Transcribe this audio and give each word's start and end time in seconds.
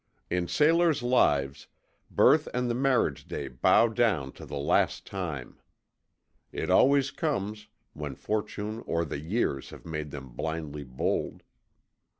In 0.31 0.47
sailors' 0.47 1.03
lives, 1.03 1.67
birth 2.09 2.47
and 2.55 2.67
the 2.71 2.73
marriage 2.73 3.27
day 3.27 3.47
bow 3.47 3.87
down 3.87 4.31
to 4.31 4.47
the 4.47 4.57
Last 4.57 5.05
Time. 5.05 5.59
It 6.51 6.71
always 6.71 7.11
comes, 7.11 7.67
when 7.93 8.15
Fortune 8.15 8.81
or 8.87 9.05
the 9.05 9.19
years 9.19 9.69
have 9.69 9.85
made 9.85 10.09
them 10.09 10.29
blindly 10.29 10.83
bold. 10.85 11.43